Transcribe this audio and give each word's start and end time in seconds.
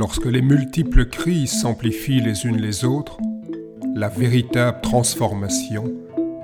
Lorsque 0.00 0.24
les 0.24 0.40
multiples 0.40 1.04
crises 1.04 1.60
s'amplifient 1.60 2.22
les 2.22 2.46
unes 2.46 2.56
les 2.56 2.86
autres, 2.86 3.18
la 3.94 4.08
véritable 4.08 4.80
transformation 4.80 5.92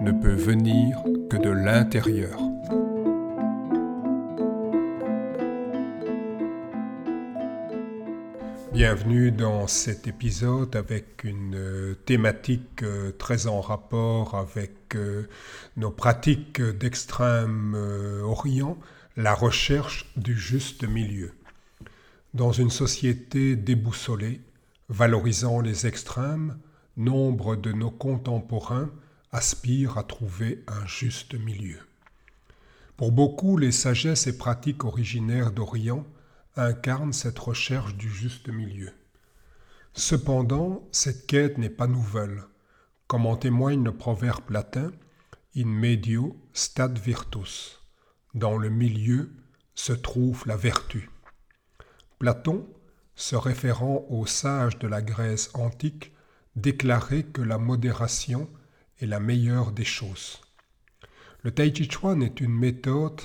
ne 0.03 0.12
peut 0.12 0.35
venir 0.35 1.03
que 1.30 1.38
de 1.38 1.48
l'intérieur. 1.48 2.38
Bienvenue 8.74 9.30
dans 9.33 9.66
cet 9.66 10.07
épisode 10.07 10.76
avec 10.76 11.25
une 11.25 11.54
euh, 11.54 11.94
thématique 12.04 12.83
euh, 12.83 13.11
très 13.12 13.47
en 13.47 13.62
rapport 13.62 14.34
avec 14.34 14.94
euh, 14.97 15.26
nos 15.79 15.90
pratiques 15.90 16.61
d'extrême 16.61 17.75
orient, 18.23 18.77
la 19.16 19.33
recherche 19.33 20.12
du 20.19 20.38
juste 20.38 20.87
milieu. 20.87 21.33
Dans 22.35 22.53
une 22.53 22.71
société 22.71 23.57
déboussolée, 23.57 24.41
valorisant 24.89 25.61
les 25.61 25.87
extrêmes, 25.87 26.59
nombre 26.97 27.57
de 27.57 27.73
nos 27.73 27.91
contemporains 27.91 28.91
aspirent 29.33 29.98
à 29.98 30.05
trouver 30.05 30.65
un 30.67 30.87
juste 30.87 31.34
milieu. 31.34 31.79
Pour 32.97 33.12
beaucoup, 33.12 33.59
les 33.59 33.73
sagesses 33.73 34.27
et 34.27 34.39
pratiques 34.39 34.84
originaires 34.84 35.53
d'Orient 35.53 36.07
incarnent 36.57 37.12
cette 37.12 37.39
recherche 37.39 37.95
du 37.97 38.09
juste 38.09 38.48
milieu. 38.48 38.91
Cependant, 39.93 40.87
cette 40.93 41.27
quête 41.27 41.59
n'est 41.59 41.70
pas 41.70 41.87
nouvelle, 41.87 42.43
comme 43.06 43.27
en 43.27 43.37
témoigne 43.37 43.84
le 43.84 43.97
proverbe 43.97 44.51
latin 44.51 44.91
In 45.59 45.69
medio 45.69 46.37
stat 46.53 46.89
virtus. 46.89 47.81
Dans 48.34 48.59
le 48.59 48.69
milieu 48.69 49.31
se 49.75 49.95
trouve 49.95 50.43
la 50.47 50.56
vertu. 50.56 51.09
Platon, 52.19 52.67
se 53.14 53.36
référant 53.36 54.06
aux 54.09 54.25
sages 54.25 54.78
de 54.78 54.89
la 54.89 55.03
Grèce 55.03 55.50
antique, 55.55 56.12
déclarait 56.55 57.25
que 57.25 57.42
la 57.42 57.59
modération 57.59 58.48
est 59.00 59.06
la 59.06 59.20
meilleure 59.20 59.72
des 59.72 59.84
choses. 59.84 60.41
Le 61.42 61.50
Tai 61.50 61.75
Chi 61.75 61.91
Chuan 61.91 62.22
est 62.22 62.41
une 62.41 62.55
méthode 62.55 63.20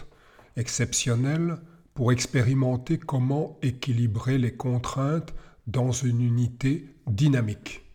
exceptionnelle 0.58 1.58
pour 1.94 2.12
expérimenter 2.12 2.98
comment 2.98 3.58
équilibrer 3.62 4.38
les 4.38 4.56
contraintes 4.56 5.34
dans 5.68 5.92
une 5.92 6.22
unité 6.22 6.94
dynamique. 7.08 7.86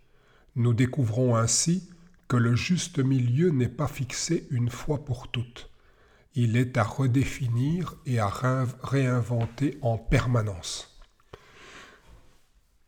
Nous 0.54 0.72
découvrons 0.72 1.36
ainsi 1.36 1.90
que 2.28 2.36
le 2.36 2.56
juste 2.56 2.98
milieu 2.98 3.50
n'est 3.50 3.68
pas 3.68 3.88
fixé 3.88 4.46
une 4.50 4.70
fois 4.70 5.04
pour 5.04 5.30
toutes. 5.30 5.70
Il 6.38 6.58
est 6.58 6.76
à 6.76 6.82
redéfinir 6.82 7.94
et 8.04 8.18
à 8.18 8.28
réinventer 8.82 9.78
en 9.80 9.96
permanence. 9.96 11.00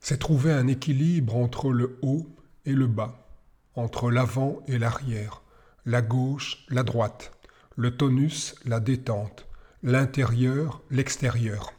C'est 0.01 0.19
trouver 0.19 0.53
un 0.53 0.67
équilibre 0.67 1.35
entre 1.35 1.71
le 1.71 1.99
haut 2.03 2.29
et 2.67 2.75
le 2.75 2.87
bas, 2.87 3.27
entre 3.75 4.11
l'avant 4.11 4.61
et 4.69 4.79
l'arrière, 4.79 5.41
la 5.87 6.03
gauche, 6.03 6.67
la 6.69 6.83
droite, 6.83 7.33
le 7.75 7.97
tonus, 7.97 8.55
la 8.67 8.81
détente, 8.81 9.47
l'intérieur, 9.83 10.83
l'extérieur. 10.91 11.73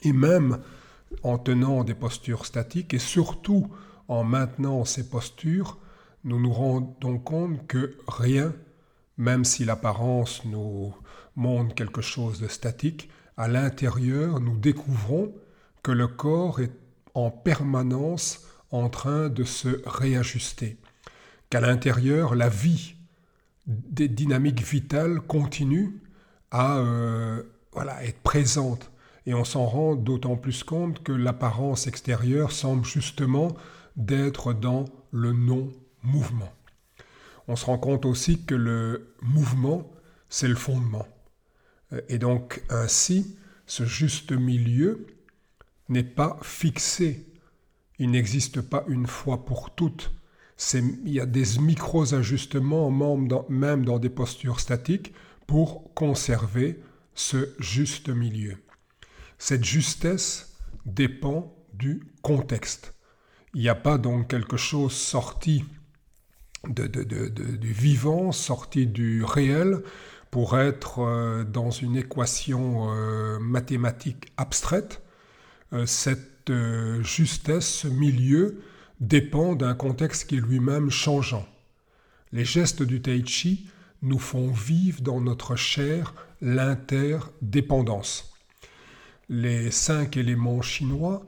Et 0.00 0.14
même 0.14 0.58
en 1.22 1.36
tenant 1.36 1.84
des 1.84 1.94
postures 1.94 2.46
statiques 2.46 2.94
et 2.94 2.98
surtout 2.98 3.70
en 4.08 4.24
maintenant 4.24 4.86
ces 4.86 5.10
postures, 5.10 5.76
nous 6.24 6.40
nous 6.40 6.52
rendons 6.52 7.18
compte 7.18 7.66
que 7.66 7.94
rien 8.08 8.54
même 9.18 9.44
si 9.44 9.64
l'apparence 9.64 10.44
nous 10.44 10.94
montre 11.36 11.74
quelque 11.74 12.00
chose 12.00 12.40
de 12.40 12.48
statique, 12.48 13.10
à 13.36 13.48
l'intérieur, 13.48 14.40
nous 14.40 14.56
découvrons 14.56 15.34
que 15.82 15.92
le 15.92 16.06
corps 16.06 16.60
est 16.60 16.72
en 17.14 17.30
permanence 17.30 18.46
en 18.70 18.88
train 18.88 19.28
de 19.28 19.44
se 19.44 19.82
réajuster, 19.86 20.76
qu'à 21.50 21.60
l'intérieur, 21.60 22.34
la 22.34 22.48
vie 22.48 22.94
des 23.66 24.08
dynamiques 24.08 24.62
vitales 24.62 25.20
continue 25.20 26.00
à 26.50 26.78
euh, 26.78 27.42
être 28.02 28.20
présente. 28.22 28.90
Et 29.26 29.34
on 29.34 29.44
s'en 29.44 29.66
rend 29.66 29.94
d'autant 29.94 30.36
plus 30.36 30.64
compte 30.64 31.02
que 31.02 31.12
l'apparence 31.12 31.86
extérieure 31.86 32.50
semble 32.50 32.84
justement 32.84 33.48
d'être 33.96 34.54
dans 34.54 34.86
le 35.10 35.32
non-mouvement 35.32 36.52
on 37.48 37.56
se 37.56 37.64
rend 37.64 37.78
compte 37.78 38.04
aussi 38.04 38.44
que 38.44 38.54
le 38.54 39.14
mouvement, 39.22 39.90
c'est 40.28 40.48
le 40.48 40.54
fondement. 40.54 41.08
Et 42.08 42.18
donc 42.18 42.62
ainsi, 42.68 43.36
ce 43.66 43.84
juste 43.84 44.32
milieu 44.32 45.06
n'est 45.88 46.04
pas 46.04 46.38
fixé. 46.42 47.26
Il 47.98 48.10
n'existe 48.10 48.60
pas 48.60 48.84
une 48.88 49.06
fois 49.06 49.44
pour 49.46 49.74
toutes. 49.74 50.12
Il 50.74 51.08
y 51.10 51.20
a 51.20 51.26
des 51.26 51.58
micro-ajustements 51.58 52.90
même 53.48 53.84
dans 53.84 53.98
des 53.98 54.10
postures 54.10 54.60
statiques 54.60 55.14
pour 55.46 55.94
conserver 55.94 56.80
ce 57.14 57.54
juste 57.58 58.10
milieu. 58.10 58.56
Cette 59.38 59.64
justesse 59.64 60.58
dépend 60.84 61.54
du 61.72 62.02
contexte. 62.22 62.92
Il 63.54 63.62
n'y 63.62 63.68
a 63.68 63.74
pas 63.74 63.96
donc 63.98 64.28
quelque 64.28 64.56
chose 64.56 64.92
sorti 64.92 65.64
du 66.66 67.72
vivant 67.72 68.32
sorti 68.32 68.86
du 68.86 69.24
réel 69.24 69.82
pour 70.30 70.58
être 70.58 71.00
euh, 71.00 71.44
dans 71.44 71.70
une 71.70 71.96
équation 71.96 72.92
euh, 72.92 73.38
mathématique 73.38 74.32
abstraite. 74.36 75.02
Euh, 75.72 75.86
cette 75.86 76.26
justesse, 77.02 77.68
ce 77.68 77.88
milieu, 77.88 78.62
dépend 79.00 79.54
d'un 79.54 79.74
contexte 79.74 80.26
qui 80.28 80.36
est 80.36 80.40
lui-même 80.40 80.88
changeant. 80.88 81.46
Les 82.32 82.46
gestes 82.46 82.82
du 82.82 83.02
tai 83.02 83.22
chi 83.26 83.68
nous 84.00 84.18
font 84.18 84.50
vivre 84.50 85.02
dans 85.02 85.20
notre 85.20 85.56
chair 85.56 86.14
l'interdépendance. 86.40 88.32
Les 89.28 89.70
cinq 89.70 90.16
éléments 90.16 90.62
chinois 90.62 91.22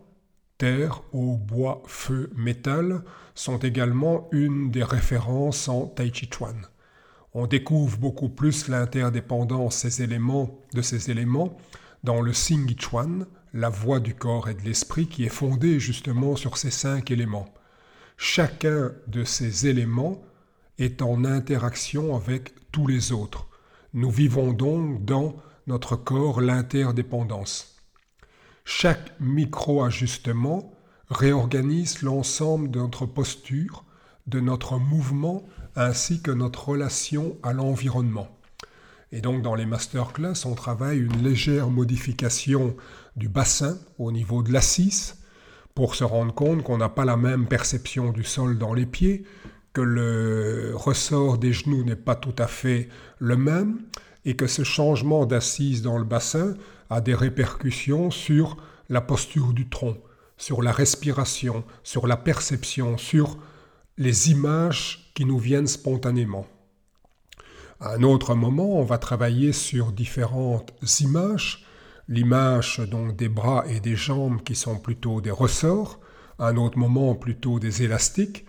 terre, 0.60 1.02
eau, 1.14 1.38
bois, 1.38 1.82
feu, 1.86 2.30
métal 2.36 3.02
sont 3.34 3.56
également 3.56 4.28
une 4.30 4.70
des 4.70 4.84
références 4.84 5.68
en 5.68 5.86
Tai 5.86 6.12
Chi 6.12 6.28
Chuan. 6.30 6.66
On 7.32 7.46
découvre 7.46 7.96
beaucoup 7.96 8.28
plus 8.28 8.68
l'interdépendance 8.68 9.86
de 9.86 10.82
ces 10.82 11.10
éléments 11.10 11.56
dans 12.04 12.20
le 12.20 12.32
Xing 12.32 12.78
Chuan, 12.78 13.24
la 13.54 13.70
voie 13.70 14.00
du 14.00 14.14
corps 14.14 14.50
et 14.50 14.54
de 14.54 14.60
l'esprit 14.60 15.06
qui 15.06 15.24
est 15.24 15.30
fondée 15.30 15.80
justement 15.80 16.36
sur 16.36 16.58
ces 16.58 16.70
cinq 16.70 17.10
éléments. 17.10 17.48
Chacun 18.18 18.92
de 19.06 19.24
ces 19.24 19.66
éléments 19.66 20.20
est 20.78 21.00
en 21.00 21.24
interaction 21.24 22.14
avec 22.14 22.52
tous 22.70 22.86
les 22.86 23.12
autres. 23.12 23.48
Nous 23.94 24.10
vivons 24.10 24.52
donc 24.52 25.06
dans 25.06 25.36
notre 25.66 25.96
corps 25.96 26.42
l'interdépendance. 26.42 27.79
Chaque 28.72 29.18
micro-ajustement 29.18 30.72
réorganise 31.10 32.02
l'ensemble 32.02 32.70
de 32.70 32.78
notre 32.78 33.04
posture, 33.04 33.84
de 34.28 34.38
notre 34.38 34.78
mouvement 34.78 35.44
ainsi 35.74 36.22
que 36.22 36.30
notre 36.30 36.68
relation 36.68 37.36
à 37.42 37.52
l'environnement. 37.52 38.28
Et 39.10 39.20
donc 39.22 39.42
dans 39.42 39.56
les 39.56 39.66
masterclass, 39.66 40.46
on 40.46 40.54
travaille 40.54 41.00
une 41.00 41.20
légère 41.20 41.68
modification 41.68 42.76
du 43.16 43.28
bassin 43.28 43.76
au 43.98 44.12
niveau 44.12 44.40
de 44.44 44.52
l'assise 44.52 45.16
pour 45.74 45.96
se 45.96 46.04
rendre 46.04 46.32
compte 46.32 46.62
qu'on 46.62 46.78
n'a 46.78 46.88
pas 46.88 47.04
la 47.04 47.16
même 47.16 47.48
perception 47.48 48.12
du 48.12 48.22
sol 48.22 48.56
dans 48.56 48.72
les 48.72 48.86
pieds, 48.86 49.24
que 49.72 49.82
le 49.82 50.74
ressort 50.76 51.38
des 51.38 51.52
genoux 51.52 51.82
n'est 51.82 51.96
pas 51.96 52.14
tout 52.14 52.36
à 52.38 52.46
fait 52.46 52.88
le 53.18 53.36
même 53.36 53.80
et 54.24 54.36
que 54.36 54.46
ce 54.46 54.62
changement 54.62 55.26
d'assise 55.26 55.82
dans 55.82 55.98
le 55.98 56.04
bassin 56.04 56.54
a 56.90 57.00
des 57.00 57.14
répercussions 57.14 58.10
sur 58.10 58.56
la 58.88 59.00
posture 59.00 59.52
du 59.52 59.68
tronc, 59.68 59.96
sur 60.36 60.62
la 60.62 60.72
respiration, 60.72 61.64
sur 61.84 62.06
la 62.06 62.16
perception, 62.16 62.98
sur 62.98 63.38
les 63.96 64.30
images 64.30 65.12
qui 65.14 65.24
nous 65.24 65.38
viennent 65.38 65.66
spontanément. 65.66 66.46
À 67.80 67.94
un 67.94 68.02
autre 68.02 68.34
moment, 68.34 68.78
on 68.78 68.84
va 68.84 68.98
travailler 68.98 69.52
sur 69.52 69.92
différentes 69.92 70.72
images, 71.00 71.64
l'image 72.08 72.80
donc 72.80 73.16
des 73.16 73.28
bras 73.28 73.64
et 73.68 73.80
des 73.80 73.96
jambes 73.96 74.42
qui 74.42 74.54
sont 74.54 74.78
plutôt 74.78 75.20
des 75.20 75.30
ressorts, 75.30 76.00
à 76.38 76.48
un 76.48 76.56
autre 76.56 76.76
moment 76.76 77.14
plutôt 77.14 77.58
des 77.58 77.82
élastiques, 77.82 78.46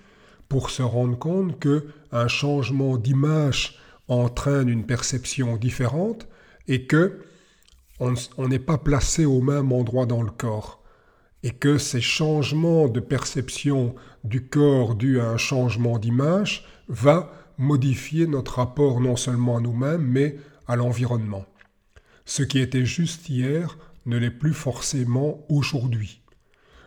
pour 0.50 0.70
se 0.70 0.82
rendre 0.82 1.18
compte 1.18 1.60
que 1.60 1.88
un 2.12 2.28
changement 2.28 2.98
d'image 2.98 3.80
entraîne 4.08 4.68
une 4.68 4.86
perception 4.86 5.56
différente 5.56 6.28
et 6.68 6.88
que 6.88 7.22
on 8.02 8.48
n'est 8.48 8.60
pas 8.60 8.78
placé 8.78 9.26
au 9.26 9.42
même 9.42 9.72
endroit 9.72 10.06
dans 10.06 10.24
le 10.24 10.32
corps 10.32 10.82
et 11.44 11.52
que 11.52 11.78
ces 11.78 12.02
changements 12.02 12.88
de 12.88 13.00
perception 13.00 13.96
du 14.24 14.48
corps 14.48 14.96
dus 14.96 15.20
à 15.20 15.30
un 15.30 15.38
changement 15.38 15.98
d'image 15.98 16.66
va 16.88 17.32
modifier 17.58 18.28
notre 18.28 18.56
rapport 18.56 19.02
non 19.02 19.16
seulement 19.16 19.58
à 19.58 19.62
nous-mêmes 19.62 20.04
mais 20.04 20.38
à 20.68 20.76
l'environnement. 20.76 21.46
Ce 22.26 22.44
qui 22.44 22.60
était 22.60 22.86
juste 22.86 23.30
hier 23.30 23.78
ne 24.06 24.18
l'est 24.18 24.32
plus 24.32 24.54
forcément 24.54 25.46
aujourd'hui. 25.50 26.22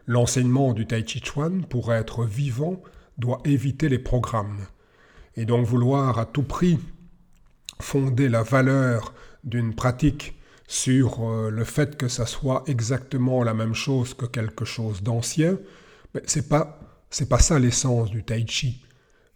L'enseignement 0.07 0.73
du 0.73 0.87
Tai 0.87 1.05
Chi 1.07 1.21
Chuan, 1.21 1.65
pour 1.65 1.93
être 1.93 2.25
vivant, 2.25 2.83
doit 3.19 3.41
éviter 3.45 3.89
les 3.89 3.99
programmes. 3.99 4.67
Et 5.37 5.45
donc 5.45 5.67
vouloir 5.67 6.19
à 6.19 6.27
tout 6.27 6.43
prix 6.43 6.79
fonder 7.81 8.29
la 8.29 8.43
valeur 8.43 9.15
d'une 9.43 9.75
pratique 9.75 10.35
sur 10.67 11.23
euh, 11.23 11.51
le 11.51 11.65
fait 11.65 11.97
que 11.97 12.09
ça 12.09 12.27
soit 12.27 12.65
exactement 12.67 13.43
la 13.43 13.55
même 13.55 13.75
chose 13.75 14.15
que 14.15 14.27
quelque 14.27 14.65
chose 14.65 15.03
d'ancien, 15.03 15.59
mais 16.15 16.23
c'est 16.27 16.49
pas 16.49 16.81
c'est 17.11 17.29
pas 17.29 17.39
ça 17.39 17.59
l'essence 17.59 18.11
du 18.11 18.25
tai 18.25 18.45
chi. 18.47 18.85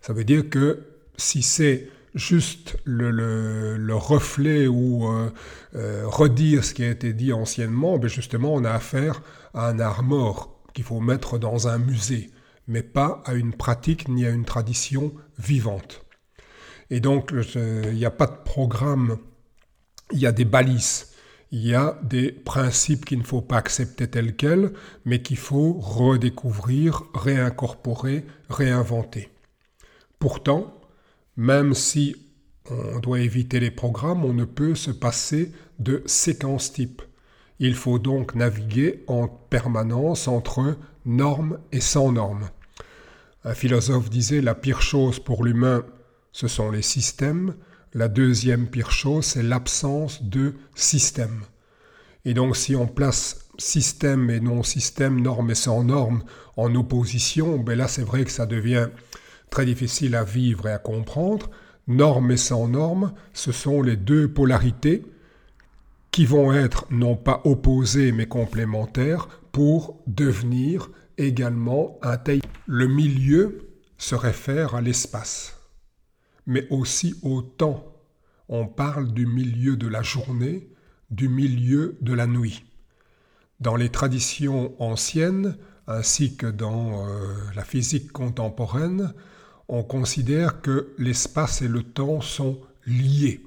Ça 0.01 0.13
veut 0.13 0.25
dire 0.25 0.49
que 0.51 0.87
si 1.17 1.43
c'est 1.43 1.89
juste 2.15 2.77
le, 2.85 3.95
reflet 3.95 4.67
ou 4.67 5.07
euh, 5.07 5.31
euh, 5.77 6.03
redire 6.07 6.65
ce 6.65 6.75
qui 6.75 6.83
a 6.83 6.91
été 6.91 7.13
dit 7.13 7.33
anciennement, 7.33 7.99
ben 7.99 8.09
justement 8.09 8.55
on 8.55 8.65
a 8.65 8.73
affaire 8.73 9.23
à 9.55 9.69
un 9.69 9.79
art 9.79 10.03
mort 10.03 10.61
qu'il 10.75 10.85
faut 10.85 11.01
mettre 11.01 11.39
dans 11.39 11.69
un 11.69 11.79
musée, 11.79 12.31
mais 12.67 12.83
pas 12.83 13.23
à 13.27 13.35
une 13.35 13.53
pratique 13.53 14.09
ni 14.09 14.27
à 14.27 14.31
une 14.31 14.45
tradition 14.45 15.13
vivante. 15.39 16.05
Et 16.91 17.01
donc 17.01 17.33
il 17.33 17.95
n'y 17.95 18.07
a 18.07 18.11
pas 18.11 18.27
de 18.27 18.37
programme, 18.45 19.19
il 20.13 20.19
y 20.19 20.27
a 20.27 20.33
des 20.33 20.47
balises 20.47 21.08
il 21.51 21.67
y 21.67 21.75
a 21.75 21.99
des 22.03 22.31
principes 22.31 23.05
qu'il 23.05 23.19
ne 23.19 23.25
faut 23.25 23.41
pas 23.41 23.57
accepter 23.57 24.09
tels 24.09 24.37
quels, 24.37 24.73
mais 25.05 25.23
qu'il 25.23 25.39
faut 25.39 25.73
redécouvrir, 25.75 27.05
réincorporer, 27.15 28.27
réinventer. 28.51 29.31
Pourtant, 30.19 30.79
même 31.37 31.73
si 31.75 32.17
on 32.71 32.99
doit 32.99 33.21
éviter 33.21 33.61
les 33.61 33.71
programmes, 33.71 34.25
on 34.25 34.35
ne 34.35 34.45
peut 34.45 34.75
se 34.75 34.91
passer 34.91 35.53
de 35.79 36.03
séquences 36.07 36.73
types. 36.73 37.03
Il 37.61 37.75
faut 37.75 37.99
donc 37.99 38.35
naviguer 38.35 39.05
en 39.07 39.27
permanence 39.27 40.29
entre 40.29 40.77
normes 41.07 41.59
et 41.73 41.81
sans 41.81 42.13
normes. 42.13 42.51
Un 43.45 43.55
philosophe 43.55 44.11
disait 44.11 44.43
la 44.43 44.55
pire 44.55 44.83
chose 44.83 45.19
pour 45.19 45.45
l'humain, 45.45 45.85
ce 46.33 46.47
sont 46.47 46.71
les 46.71 46.83
systèmes, 46.83 47.55
la 47.99 48.07
deuxième 48.07 48.69
pire 48.69 48.93
chose, 48.93 49.25
c'est 49.25 49.43
l'absence 49.43 50.23
de 50.23 50.55
système. 50.77 51.41
Et 52.25 52.33
donc 52.33 52.57
si 52.57 52.77
on 52.77 52.87
place 52.87 53.49
système 53.59 54.31
et 54.31 54.39
non-système, 54.39 55.21
norme 55.21 55.51
et 55.51 55.57
sans 55.57 55.83
norme 55.83 56.23
en 56.57 56.73
opposition, 56.77 57.59
ben 57.59 57.77
là 57.77 57.89
c'est 57.89 58.05
vrai 58.05 58.25
que 58.25 58.31
ça 58.31 58.47
devient 58.47 58.87
très 59.51 59.65
difficile 59.65 60.15
à 60.15 60.23
vivre 60.23 60.69
et 60.69 60.73
à 60.73 60.79
comprendre. 60.79 61.51
Norme 61.89 62.31
et 62.31 62.37
sans 62.37 62.69
norme, 62.69 63.15
ce 63.33 63.51
sont 63.51 63.83
les 63.83 63.97
deux 63.97 64.29
polarités 64.29 65.05
qui 66.13 66.25
vont 66.25 66.53
être 66.53 66.87
non 66.93 67.17
pas 67.17 67.41
opposées 67.45 68.13
mais 68.13 68.27
complémentaires 68.27 69.27
pour 69.51 70.01
devenir 70.07 70.89
également 71.17 71.99
un 72.03 72.17
taille. 72.17 72.43
Le 72.67 72.87
milieu 72.87 73.69
se 73.97 74.15
réfère 74.15 74.77
à 74.77 74.81
l'espace 74.81 75.58
mais 76.49 76.67
aussi 76.71 77.15
au 77.23 77.43
temps. 77.43 77.95
On 78.49 78.67
parle 78.67 79.13
du 79.13 79.27
milieu 79.27 79.77
de 79.77 79.87
la 79.87 80.03
journée, 80.03 80.69
du 81.11 81.29
milieu 81.29 81.97
de 82.01 82.15
la 82.15 82.27
nuit. 82.27 82.65
Dans 83.61 83.77
les 83.77 83.91
traditions 83.91 84.75
anciennes, 84.83 85.57
ainsi 85.87 86.37
que 86.37 86.47
dans 86.47 87.07
euh, 87.07 87.35
la 87.55 87.65
physique 87.65 88.13
contemporaine, 88.13 89.13
on 89.69 89.83
considère 89.83 90.63
que 90.63 90.95
l'espace 90.99 91.61
et 91.61 91.69
le 91.69 91.83
temps 91.83 92.23
sont 92.23 92.59
liés. 92.87 93.45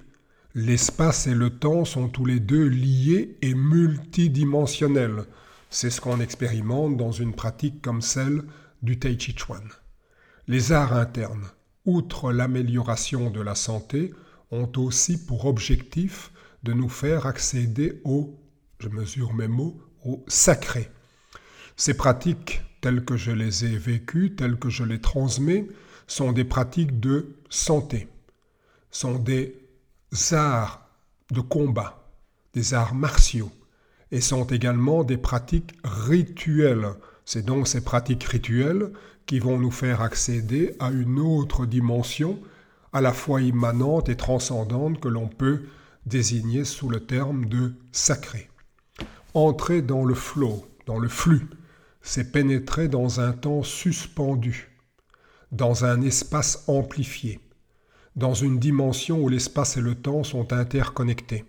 L'espace 0.53 1.25
et 1.25 1.33
le 1.33 1.49
temps 1.49 1.85
sont 1.85 2.07
tous 2.07 2.25
les 2.25 2.39
deux 2.39 2.67
liés 2.67 3.35
et 3.41 3.55
multidimensionnels. 3.55 5.23
C'est 5.71 5.89
ce 5.89 6.01
qu'on 6.01 6.19
expérimente 6.19 6.97
dans 6.97 7.11
une 7.11 7.33
pratique 7.33 7.81
comme 7.81 8.01
celle 8.01 8.43
du 8.83 8.99
Tai 8.99 9.17
Chi 9.17 9.33
Chuan. 9.35 9.63
Les 10.47 10.71
arts 10.71 10.93
internes, 10.93 11.47
outre 11.85 12.31
l'amélioration 12.31 13.29
de 13.29 13.41
la 13.41 13.55
santé, 13.55 14.13
ont 14.51 14.71
aussi 14.77 15.25
pour 15.25 15.45
objectif 15.45 16.31
de 16.63 16.73
nous 16.73 16.89
faire 16.89 17.25
accéder 17.25 18.01
au, 18.03 18.37
je 18.79 18.89
mesure 18.89 19.33
mes 19.33 19.47
mots, 19.47 19.81
au 20.05 20.23
sacré. 20.27 20.89
Ces 21.77 21.95
pratiques, 21.95 22.61
telles 22.81 23.05
que 23.05 23.17
je 23.17 23.31
les 23.31 23.65
ai 23.65 23.77
vécues, 23.77 24.35
telles 24.35 24.57
que 24.57 24.69
je 24.69 24.83
les 24.83 24.99
transmets, 24.99 25.67
sont 26.07 26.31
des 26.31 26.43
pratiques 26.43 26.99
de 26.99 27.35
santé, 27.49 28.07
sont 28.91 29.17
des 29.17 29.55
arts 30.31 30.87
de 31.31 31.41
combat, 31.41 32.07
des 32.53 32.73
arts 32.73 32.93
martiaux, 32.93 33.51
et 34.11 34.19
sont 34.19 34.45
également 34.45 35.03
des 35.03 35.17
pratiques 35.17 35.73
rituelles. 35.83 36.89
C'est 37.25 37.45
donc 37.45 37.67
ces 37.67 37.81
pratiques 37.81 38.23
rituelles 38.23 38.91
qui 39.25 39.39
vont 39.39 39.57
nous 39.57 39.71
faire 39.71 40.01
accéder 40.01 40.75
à 40.79 40.91
une 40.91 41.19
autre 41.19 41.65
dimension, 41.65 42.39
à 42.93 43.01
la 43.01 43.13
fois 43.13 43.41
immanente 43.41 44.09
et 44.09 44.17
transcendante, 44.17 44.99
que 44.99 45.07
l'on 45.07 45.27
peut 45.27 45.63
désigner 46.05 46.65
sous 46.65 46.89
le 46.89 46.99
terme 46.99 47.45
de 47.45 47.73
sacré. 47.91 48.49
Entrer 49.33 49.81
dans 49.81 50.03
le 50.03 50.15
flot, 50.15 50.67
dans 50.85 50.99
le 50.99 51.07
flux, 51.07 51.47
c'est 52.01 52.31
pénétrer 52.31 52.87
dans 52.87 53.21
un 53.21 53.31
temps 53.31 53.63
suspendu, 53.63 54.71
dans 55.51 55.85
un 55.85 56.01
espace 56.01 56.63
amplifié, 56.67 57.39
dans 58.15 58.33
une 58.33 58.59
dimension 58.59 59.21
où 59.21 59.29
l'espace 59.29 59.77
et 59.77 59.81
le 59.81 59.95
temps 59.95 60.23
sont 60.23 60.51
interconnectés. 60.51 61.45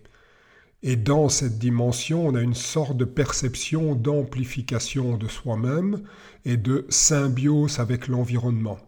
Et 0.83 0.97
dans 0.97 1.29
cette 1.29 1.59
dimension, 1.59 2.27
on 2.27 2.35
a 2.35 2.41
une 2.41 2.55
sorte 2.55 2.97
de 2.97 3.05
perception 3.05 3.95
d'amplification 3.95 5.17
de 5.17 5.29
soi-même 5.29 6.03
et 6.45 6.57
de 6.57 6.87
symbiose 6.89 7.79
avec 7.79 8.09
l'environnement. 8.09 8.79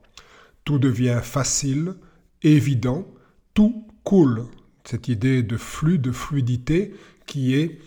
Tout 0.64 0.78
devient 0.78 1.20
facile, 1.22 1.94
évident, 2.42 3.06
tout 3.54 3.86
coule. 4.02 4.46
Cette 4.84 5.08
idée 5.08 5.42
de 5.42 5.56
flux, 5.56 5.98
de 5.98 6.10
fluidité 6.10 6.94
qui 7.26 7.54
est 7.54 7.78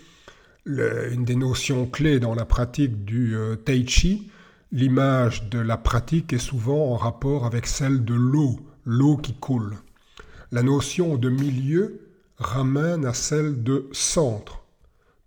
une 0.65 1.23
des 1.23 1.35
notions 1.35 1.85
clés 1.85 2.19
dans 2.19 2.35
la 2.35 2.45
pratique 2.45 3.05
du 3.05 3.35
euh, 3.35 3.55
tai 3.55 3.85
chi. 3.87 4.29
L'image 4.73 5.49
de 5.49 5.59
la 5.59 5.77
pratique 5.77 6.33
est 6.33 6.39
souvent 6.39 6.91
en 6.91 6.97
rapport 6.97 7.45
avec 7.45 7.67
celle 7.67 8.03
de 8.03 8.13
l'eau, 8.13 8.59
l'eau 8.83 9.15
qui 9.15 9.33
coule. 9.33 9.77
La 10.51 10.63
notion 10.63 11.15
de 11.15 11.29
milieu 11.29 12.06
ramène 12.37 13.05
à 13.05 13.13
celle 13.13 13.63
de 13.63 13.89
centre. 13.91 14.63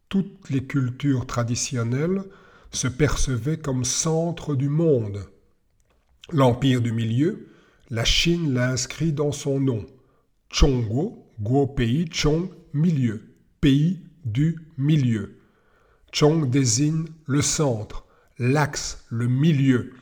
Toutes 0.08 0.50
les 0.50 0.64
cultures 0.64 1.26
traditionnelles 1.26 2.22
se 2.70 2.88
percevaient 2.88 3.58
comme 3.58 3.84
centre 3.84 4.54
du 4.54 4.68
monde. 4.68 5.26
L'Empire 6.32 6.80
du 6.80 6.92
Milieu, 6.92 7.48
la 7.90 8.04
Chine 8.04 8.54
l'a 8.54 8.70
inscrit 8.70 9.12
dans 9.12 9.32
son 9.32 9.58
nom. 9.58 9.84
Chongguo, 10.48 11.26
Guo 11.40 11.66
pays, 11.66 12.08
Chong, 12.10 12.48
milieu, 12.72 13.22
pays 13.60 14.00
du 14.24 14.58
milieu. 14.76 15.38
Chong 16.12 16.48
désigne 16.48 17.06
le 17.26 17.42
centre, 17.42 18.04
l'axe, 18.38 19.04
le 19.10 19.26
milieu. 19.26 19.92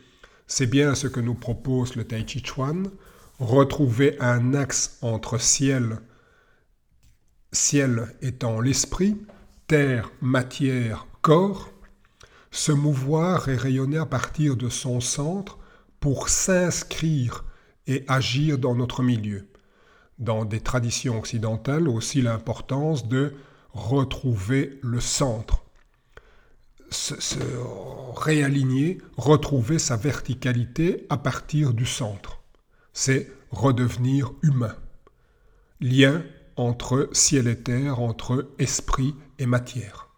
C'est 0.46 0.66
bien 0.66 0.94
ce 0.94 1.06
que 1.06 1.20
nous 1.20 1.34
propose 1.34 1.96
le 1.96 2.04
Tai 2.04 2.24
Chi 2.26 2.42
Chuan, 2.42 2.90
retrouver 3.38 4.16
un 4.20 4.54
axe 4.54 4.98
entre 5.02 5.38
ciel 5.38 5.98
ciel 7.52 8.14
étant 8.20 8.60
l'esprit, 8.60 9.16
terre, 9.66 10.10
matière, 10.20 11.06
corps, 11.22 11.70
se 12.50 12.72
mouvoir 12.72 13.48
et 13.48 13.56
rayonner 13.56 13.98
à 13.98 14.06
partir 14.06 14.56
de 14.56 14.68
son 14.68 15.00
centre 15.00 15.58
pour 16.00 16.28
s'inscrire 16.28 17.44
et 17.86 18.04
agir 18.08 18.58
dans 18.58 18.74
notre 18.74 19.02
milieu. 19.02 19.48
Dans 20.18 20.44
des 20.44 20.60
traditions 20.60 21.18
occidentales 21.18 21.88
aussi 21.88 22.22
l'importance 22.22 23.08
de 23.08 23.34
retrouver 23.72 24.78
le 24.82 25.00
centre, 25.00 25.64
se, 26.90 27.20
se, 27.20 27.38
réaligner, 28.16 28.98
retrouver 29.16 29.78
sa 29.78 29.96
verticalité 29.96 31.06
à 31.10 31.18
partir 31.18 31.74
du 31.74 31.86
centre. 31.86 32.42
C'est 32.92 33.30
redevenir 33.50 34.32
humain. 34.42 34.74
Lien 35.80 36.24
entre 36.60 37.08
ciel 37.12 37.48
et 37.48 37.60
terre, 37.60 38.00
entre 38.00 38.50
esprit 38.58 39.14
et 39.38 39.46
matière. 39.46 40.08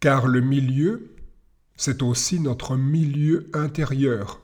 Car 0.00 0.26
le 0.26 0.40
milieu, 0.40 1.14
c'est 1.76 2.02
aussi 2.02 2.40
notre 2.40 2.76
milieu 2.76 3.50
intérieur, 3.54 4.40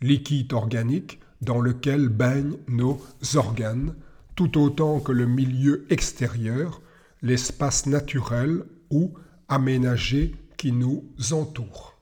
liquide 0.00 0.52
organique 0.52 1.20
dans 1.42 1.60
lequel 1.60 2.08
baignent 2.08 2.56
nos 2.68 3.00
organes, 3.34 3.94
tout 4.34 4.58
autant 4.58 5.00
que 5.00 5.12
le 5.12 5.26
milieu 5.26 5.86
extérieur, 5.90 6.80
l'espace 7.22 7.86
naturel 7.86 8.64
ou 8.90 9.14
aménagé 9.48 10.34
qui 10.56 10.72
nous 10.72 11.04
entoure. 11.32 11.98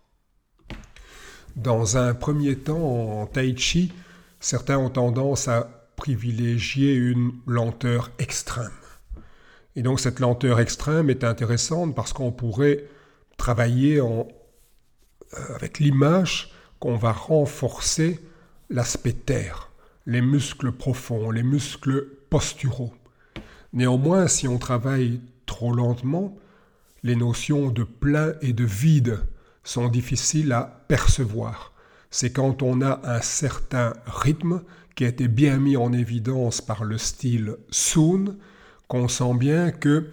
Dans 1.56 1.96
un 1.96 2.14
premier 2.14 2.56
temps, 2.56 3.20
en 3.20 3.26
tai 3.26 3.56
chi, 3.56 3.92
certains 4.38 4.78
ont 4.78 4.90
tendance 4.90 5.48
à 5.48 5.77
privilégier 5.98 6.94
une 6.94 7.32
lenteur 7.46 8.10
extrême. 8.20 8.70
Et 9.76 9.82
donc 9.82 10.00
cette 10.00 10.20
lenteur 10.20 10.60
extrême 10.60 11.10
est 11.10 11.24
intéressante 11.24 11.94
parce 11.94 12.12
qu'on 12.12 12.32
pourrait 12.32 12.84
travailler 13.36 13.98
euh, 14.00 14.22
avec 15.54 15.80
l'image 15.80 16.52
qu'on 16.78 16.96
va 16.96 17.12
renforcer 17.12 18.20
l'aspect 18.70 19.12
terre, 19.12 19.70
les 20.06 20.22
muscles 20.22 20.72
profonds, 20.72 21.32
les 21.32 21.42
muscles 21.42 22.06
posturaux. 22.30 22.94
Néanmoins, 23.72 24.28
si 24.28 24.46
on 24.46 24.58
travaille 24.58 25.20
trop 25.46 25.74
lentement, 25.74 26.36
les 27.02 27.16
notions 27.16 27.70
de 27.70 27.82
plein 27.82 28.34
et 28.40 28.52
de 28.52 28.64
vide 28.64 29.20
sont 29.64 29.88
difficiles 29.88 30.52
à 30.52 30.84
percevoir. 30.86 31.72
C'est 32.10 32.32
quand 32.32 32.62
on 32.62 32.82
a 32.82 33.00
un 33.04 33.20
certain 33.20 33.94
rythme 34.06 34.62
qui 34.98 35.04
a 35.04 35.08
été 35.08 35.28
bien 35.28 35.58
mis 35.58 35.76
en 35.76 35.92
évidence 35.92 36.60
par 36.60 36.82
le 36.82 36.98
style 36.98 37.54
Soon 37.70 38.36
qu'on 38.88 39.06
sent 39.06 39.34
bien 39.34 39.70
que 39.70 40.10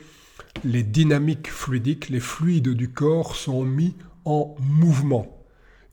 les 0.64 0.84
dynamiques 0.84 1.50
fluidiques, 1.50 2.10
les 2.10 2.20
fluides 2.20 2.70
du 2.70 2.92
corps 2.92 3.36
sont 3.36 3.66
mis 3.66 3.96
en 4.26 4.56
mouvement. 4.60 5.44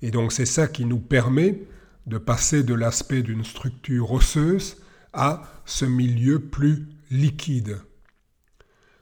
Et 0.02 0.10
donc 0.10 0.30
c'est 0.30 0.44
ça 0.44 0.68
qui 0.68 0.84
nous 0.84 0.98
permet 0.98 1.62
de 2.06 2.18
passer 2.18 2.64
de 2.64 2.74
l'aspect 2.74 3.22
d'une 3.22 3.46
structure 3.46 4.12
osseuse 4.12 4.76
à 5.14 5.42
ce 5.64 5.86
milieu 5.86 6.38
plus 6.38 6.86
liquide. 7.10 7.78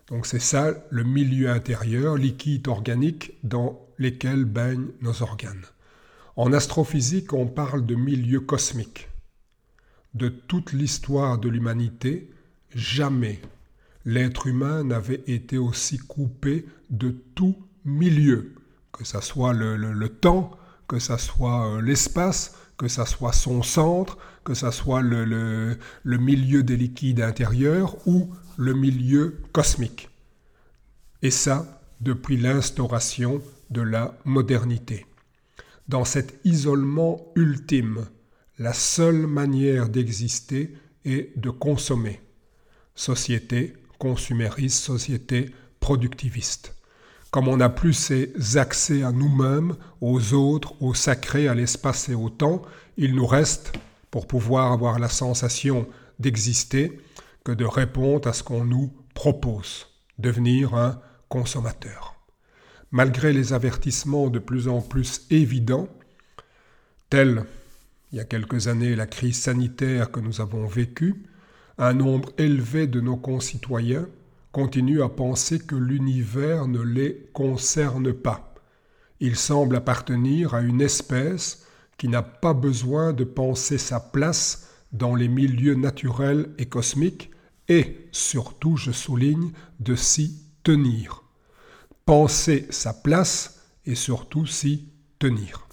Donc 0.07 0.25
c'est 0.25 0.39
ça 0.39 0.73
le 0.91 1.03
milieu 1.03 1.51
intérieur, 1.51 2.17
liquide 2.17 2.69
organique, 2.69 3.33
dans 3.43 3.89
lequel 3.99 4.45
baignent 4.45 4.93
nos 5.03 5.21
organes. 5.25 5.67
En 6.37 6.53
astrophysique, 6.53 7.33
on 7.33 7.49
parle 7.49 7.85
de 7.85 7.97
milieu 7.97 8.39
cosmique. 8.39 9.10
De 10.14 10.29
toute 10.29 10.73
l'histoire 10.73 11.38
de 11.38 11.49
l'humanité, 11.49 12.31
jamais 12.75 13.40
l'être 14.05 14.47
humain 14.47 14.85
n'avait 14.85 15.23
été 15.26 15.59
aussi 15.59 15.99
coupé 15.99 16.67
de 16.90 17.11
tout 17.35 17.57
milieu, 17.85 18.55
que 18.93 19.05
ce 19.05 19.21
soit 19.21 19.52
le, 19.52 20.09
temps, 20.09 20.50
que 20.88 20.99
ce 20.99 21.17
soit 21.17 21.76
euh, 21.76 21.81
l'espace, 21.81 22.57
que 22.76 22.88
ce 22.88 23.05
soit 23.05 23.33
son 23.33 23.62
centre, 23.62 24.19
que 24.43 24.55
ce 24.55 24.71
soit 24.71 25.02
le 25.02 25.79
milieu 26.05 26.62
des 26.62 26.76
liquides 26.76 27.21
intérieurs 27.21 27.97
ou 28.07 28.31
le 28.57 28.75
milieu 28.75 29.38
cosmique. 29.52 30.09
Et 31.23 31.31
ça, 31.31 31.81
depuis 32.00 32.37
l'instauration 32.37 33.43
de 33.71 33.83
la 33.83 34.19
modernité. 34.25 35.07
Dans 35.88 36.05
cet 36.05 36.40
isolement 36.45 37.21
ultime, 37.37 38.07
la 38.61 38.75
seule 38.75 39.26
manière 39.26 39.88
d'exister 39.88 40.75
est 41.07 41.33
de 41.38 41.49
consommer. 41.49 42.21
Société 42.95 43.73
consumériste, 43.99 44.85
société 44.85 45.50
productiviste. 45.81 46.76
Comme 47.31 47.49
on 47.49 47.57
n'a 47.57 47.71
plus 47.71 47.95
ces 47.95 48.59
accès 48.59 49.02
à 49.02 49.12
nous-mêmes, 49.12 49.76
aux 50.02 50.35
autres, 50.35 50.75
au 50.83 50.93
sacré, 50.93 51.49
à 51.49 51.55
l'espace 51.55 52.11
et 52.11 52.14
au 52.14 52.29
temps, 52.29 52.61
il 52.99 53.14
nous 53.14 53.26
reste, 53.26 53.73
pour 54.11 54.26
pouvoir 54.26 54.73
avoir 54.73 54.99
la 54.99 55.09
sensation 55.09 55.88
d'exister, 56.19 57.00
que 57.45 57.52
de 57.52 57.64
répondre 57.64 58.29
à 58.29 58.35
ce 58.35 58.43
qu'on 58.43 58.67
nous 58.67 58.93
propose, 59.14 59.87
devenir 60.19 60.75
un 60.75 61.00
consommateur. 61.31 62.17
Malgré 62.90 63.33
les 63.33 63.55
avertissements 63.55 64.29
de 64.29 64.38
plus 64.38 64.69
en 64.69 64.83
plus 64.83 65.26
évidents, 65.31 65.88
tels, 67.09 67.47
il 68.12 68.17
y 68.17 68.21
a 68.21 68.25
quelques 68.25 68.67
années, 68.67 68.97
la 68.97 69.07
crise 69.07 69.38
sanitaire 69.38 70.11
que 70.11 70.21
nous 70.21 70.40
avons 70.40 70.67
vécue, 70.67 71.25
un 71.79 71.95
nombre 71.95 72.31
élevé 72.38 72.87
de 72.87 73.00
nos 73.00 73.17
concitoyens 73.17 74.09
continuent 74.52 75.02
à 75.02 75.09
penser 75.09 75.61
que 75.61 75.76
l'univers 75.76 76.67
ne 76.67 76.81
les 76.81 77.31
concerne 77.33 78.12
pas. 78.12 78.55
Ils 79.21 79.37
semblent 79.37 79.76
appartenir 79.76 80.55
à 80.55 80.61
une 80.61 80.81
espèce 80.81 81.67
qui 81.99 82.09
n'a 82.09 82.23
pas 82.23 82.55
besoin 82.55 83.12
de 83.12 83.25
penser 83.25 83.79
sa 83.79 84.00
place 84.00 84.69
dans 84.93 85.14
les 85.14 85.29
milieux 85.29 85.75
naturels 85.75 86.50
et 86.59 86.67
cosmiques 86.67 87.31
et, 87.69 88.09
surtout, 88.11 88.76
je 88.76 88.90
souligne, 88.90 89.52
de 89.79 89.95
s'y 89.95 90.43
tenir. 90.64 91.23
Penser 92.05 92.67
sa 92.71 92.93
place 92.93 93.61
et 93.87 93.95
surtout 93.95 94.47
s'y 94.47 94.88
tenir. 95.21 95.69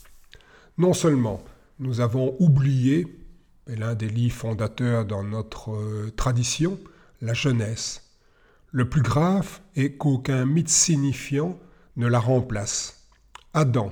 Non 0.78 0.94
seulement 0.94 1.44
nous 1.80 2.02
avons 2.02 2.36
oublié 2.40 3.08
l'un 3.68 3.96
des 3.96 4.10
livres 4.10 4.36
fondateurs 4.36 5.06
dans 5.06 5.24
notre 5.24 5.72
euh, 5.72 6.12
tradition, 6.16 6.80
la 7.22 7.34
jeunesse. 7.34 8.04
Le 8.72 8.90
plus 8.90 9.02
grave 9.02 9.60
est 9.76 9.94
qu'aucun 9.94 10.46
mythe 10.46 10.70
signifiant 10.70 11.60
ne 11.96 12.08
la 12.08 12.20
remplace. 12.20 13.08
Adam 13.54 13.92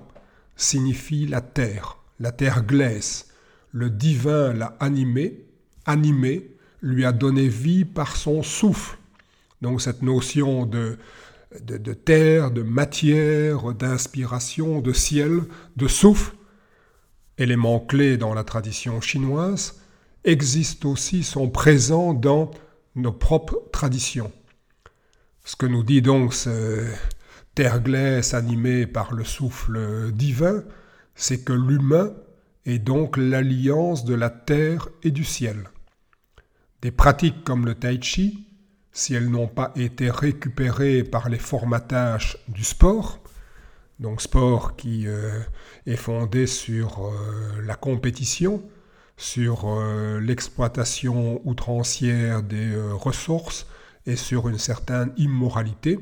signifie 0.56 1.28
la 1.28 1.42
terre, 1.42 1.98
la 2.20 2.32
terre 2.32 2.64
glaise. 2.64 3.28
Le 3.72 3.90
divin 3.90 4.54
l'a 4.54 4.76
animé, 4.80 5.46
animé, 5.86 6.56
lui 6.82 7.06
a 7.06 7.12
donné 7.12 7.48
vie 7.48 7.86
par 7.86 8.16
son 8.16 8.42
souffle. 8.42 8.98
Donc 9.62 9.82
cette 9.82 10.02
notion 10.02 10.66
de 10.66 10.98
terre, 11.94 12.52
de 12.52 12.62
matière, 12.62 13.74
d'inspiration, 13.74 14.82
de 14.82 14.94
ciel, 14.94 15.42
de 15.76 15.88
souffle, 15.88 16.36
éléments 17.38 17.80
clés 17.80 18.18
dans 18.18 18.34
la 18.34 18.44
tradition 18.44 19.02
chinoise, 19.02 19.82
existent 20.24 20.90
aussi, 20.90 21.24
sont 21.24 21.50
présents 21.50 22.14
dans 22.14 22.52
nos 22.96 23.12
propres 23.12 23.62
traditions. 23.72 24.32
Ce 25.44 25.56
que 25.56 25.66
nous 25.66 25.84
dit 25.84 26.02
donc 26.02 26.34
ce 26.34 26.88
terre 27.54 27.82
glace 27.82 28.34
animée 28.34 28.88
par 28.88 29.14
le 29.14 29.24
souffle 29.24 30.12
divin, 30.12 30.64
c'est 31.14 31.44
que 31.44 31.54
l'humain 31.54 32.14
est 32.66 32.80
donc 32.80 33.18
l'alliance 33.18 34.06
de 34.06 34.16
la 34.16 34.30
terre 34.30 34.90
et 35.04 35.12
du 35.12 35.24
ciel. 35.24 35.70
Des 36.82 36.92
pratiques 36.92 37.44
comme 37.44 37.66
le 37.66 37.76
tai 37.76 38.02
chi, 38.02 38.48
si 38.92 39.14
elles 39.14 39.30
n'ont 39.30 39.48
pas 39.48 39.72
été 39.76 40.10
récupérées 40.10 41.04
par 41.04 41.30
les 41.30 41.38
formatages 41.38 42.38
du 42.48 42.64
sport, 42.64 43.20
donc 44.00 44.22
sport 44.22 44.76
qui 44.76 45.08
euh, 45.08 45.40
est 45.86 45.96
fondé 45.96 46.48
sur 46.48 47.06
euh, 47.06 47.62
la 47.64 47.76
compétition, 47.76 48.62
sur 49.18 49.66
euh, 49.66 50.20
l'exploitation 50.20 51.42
outrancière 51.46 52.44
des 52.44 52.76
ressources 52.92 53.68
et 54.06 54.16
sur 54.16 54.50
une 54.50 54.58
certaine 54.58 55.14
immoralité. 55.18 56.00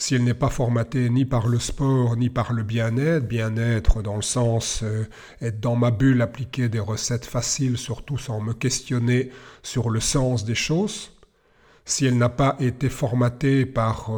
Si 0.00 0.14
elle 0.14 0.22
n'est 0.22 0.34
pas 0.34 0.50
formatée 0.50 1.10
ni 1.10 1.24
par 1.24 1.48
le 1.48 1.58
sport 1.58 2.16
ni 2.16 2.30
par 2.30 2.52
le 2.52 2.62
bien-être, 2.62 3.26
bien-être 3.26 4.00
dans 4.00 4.14
le 4.14 4.22
sens 4.22 4.84
être 5.40 5.58
dans 5.58 5.74
ma 5.74 5.90
bulle, 5.90 6.22
appliquer 6.22 6.68
des 6.68 6.78
recettes 6.78 7.24
faciles, 7.24 7.76
surtout 7.76 8.16
sans 8.16 8.40
me 8.40 8.52
questionner 8.52 9.32
sur 9.64 9.90
le 9.90 9.98
sens 9.98 10.44
des 10.44 10.54
choses, 10.54 11.18
si 11.84 12.06
elle 12.06 12.16
n'a 12.16 12.28
pas 12.28 12.56
été 12.60 12.88
formatée 12.90 13.66
par 13.66 14.12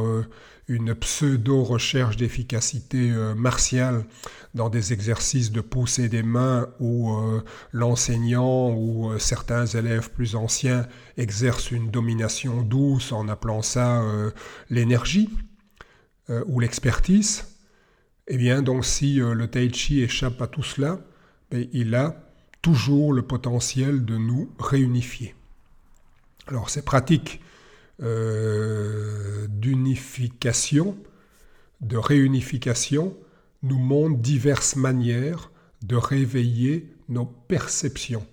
une 0.70 0.94
pseudo-recherche 0.94 2.16
d'efficacité 2.16 3.10
euh, 3.10 3.34
martiale 3.34 4.04
dans 4.54 4.70
des 4.70 4.92
exercices 4.92 5.50
de 5.50 5.60
pousser 5.60 6.08
des 6.08 6.22
mains 6.22 6.68
où 6.78 7.12
euh, 7.12 7.42
l'enseignant 7.72 8.70
ou 8.70 9.10
euh, 9.10 9.18
certains 9.18 9.66
élèves 9.66 10.12
plus 10.12 10.36
anciens 10.36 10.86
exercent 11.16 11.72
une 11.72 11.90
domination 11.90 12.62
douce 12.62 13.10
en 13.10 13.26
appelant 13.26 13.62
ça 13.62 14.02
l'énergie 14.70 15.28
ou 16.46 16.60
l'expertise. 16.60 17.44
Eh 18.28 18.36
bien, 18.36 18.62
donc 18.62 18.84
si 18.84 19.16
le 19.16 19.46
tai 19.48 19.72
chi 19.72 20.02
échappe 20.02 20.40
à 20.40 20.46
tout 20.46 20.62
cela, 20.62 21.00
ben, 21.50 21.66
il 21.72 21.94
a 21.96 22.14
toujours 22.62 23.12
le 23.12 23.22
potentiel 23.22 24.04
de 24.04 24.16
nous 24.16 24.54
réunifier. 24.58 25.34
Alors 26.46 26.70
ces 26.70 26.82
pratiques 26.82 27.40
euh, 28.02 29.47
d'unification, 29.49 30.97
de 31.80 31.97
réunification, 31.97 33.16
nous 33.62 33.78
montrent 33.78 34.19
diverses 34.19 34.76
manières 34.76 35.50
de 35.83 35.97
réveiller 35.97 36.92
nos 37.09 37.26
perceptions. 37.26 38.26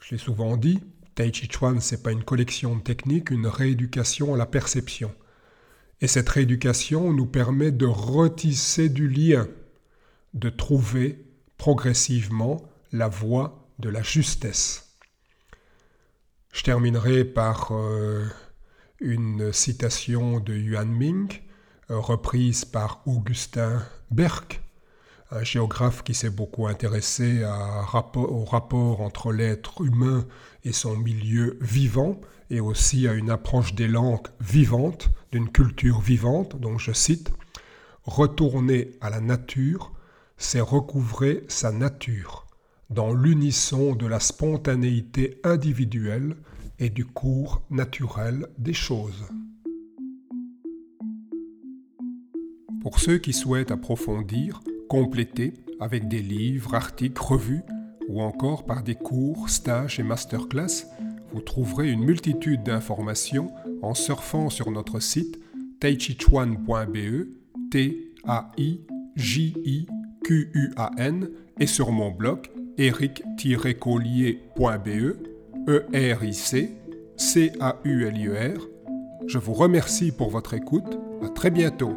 Je 0.00 0.14
l'ai 0.14 0.18
souvent 0.18 0.56
dit, 0.56 0.80
Tai 1.14 1.32
Chi 1.32 1.48
Chuan, 1.50 1.80
ce 1.80 1.94
n'est 1.94 2.02
pas 2.02 2.12
une 2.12 2.24
collection 2.24 2.76
de 2.76 2.82
techniques, 2.82 3.30
une 3.30 3.46
rééducation 3.46 4.34
à 4.34 4.36
la 4.36 4.46
perception. 4.46 5.12
Et 6.00 6.06
cette 6.06 6.28
rééducation 6.28 7.12
nous 7.12 7.26
permet 7.26 7.72
de 7.72 7.86
retisser 7.86 8.88
du 8.88 9.08
lien, 9.08 9.48
de 10.34 10.48
trouver 10.48 11.24
progressivement 11.56 12.62
la 12.92 13.08
voie 13.08 13.68
de 13.78 13.88
la 13.88 14.02
justesse. 14.02 14.87
Je 16.52 16.62
terminerai 16.62 17.24
par 17.24 17.68
euh, 17.72 18.26
une 19.00 19.52
citation 19.52 20.40
de 20.40 20.54
Yuan 20.54 20.88
Ming, 20.88 21.32
euh, 21.90 21.98
reprise 21.98 22.64
par 22.64 23.02
Augustin 23.06 23.82
Berck, 24.10 24.62
un 25.30 25.44
géographe 25.44 26.02
qui 26.02 26.14
s'est 26.14 26.30
beaucoup 26.30 26.66
intéressé 26.66 27.44
au 28.14 28.44
rapport 28.44 29.02
entre 29.02 29.32
l'être 29.32 29.82
humain 29.82 30.26
et 30.64 30.72
son 30.72 30.96
milieu 30.96 31.58
vivant, 31.60 32.18
et 32.50 32.60
aussi 32.60 33.06
à 33.06 33.12
une 33.12 33.30
approche 33.30 33.74
des 33.74 33.88
langues 33.88 34.28
vivantes, 34.40 35.10
d'une 35.32 35.50
culture 35.50 36.00
vivante, 36.00 36.58
donc 36.58 36.80
je 36.80 36.92
cite, 36.92 37.30
Retourner 38.04 38.92
à 39.02 39.10
la 39.10 39.20
nature, 39.20 39.92
c'est 40.38 40.62
recouvrer 40.62 41.44
sa 41.48 41.72
nature, 41.72 42.46
dans 42.90 43.12
l'unisson 43.12 43.94
de 43.94 44.06
la 44.06 44.18
spontanéité 44.18 45.40
individuelle 45.44 46.36
et 46.78 46.88
du 46.88 47.04
cours 47.04 47.62
naturel 47.70 48.46
des 48.56 48.72
choses. 48.72 49.26
Pour 52.80 53.00
ceux 53.00 53.18
qui 53.18 53.32
souhaitent 53.34 53.72
approfondir, 53.72 54.62
compléter 54.88 55.52
avec 55.80 56.08
des 56.08 56.22
livres, 56.22 56.74
articles, 56.74 57.22
revues 57.22 57.62
ou 58.08 58.22
encore 58.22 58.64
par 58.64 58.82
des 58.82 58.94
cours, 58.94 59.50
stages 59.50 60.00
et 60.00 60.02
masterclass, 60.02 60.86
vous 61.32 61.42
trouverez 61.42 61.90
une 61.90 62.04
multitude 62.04 62.62
d'informations 62.62 63.50
en 63.82 63.92
surfant 63.92 64.48
sur 64.48 64.70
notre 64.70 65.00
site 65.00 65.38
taichichuan.be, 65.80 67.26
T-A-I-J-I-Q-U-A-N, 67.70 68.88
et 71.60 71.66
sur 71.66 71.90
mon 71.90 72.10
blog 72.10 72.48
eric-collier.be, 72.78 75.16
E-R-I-C, 75.68 76.70
C-A-U-L-I-E-R. 77.16 78.60
Je 79.26 79.38
vous 79.38 79.52
remercie 79.52 80.12
pour 80.12 80.30
votre 80.30 80.54
écoute. 80.54 80.98
À 81.22 81.28
très 81.28 81.50
bientôt. 81.50 81.94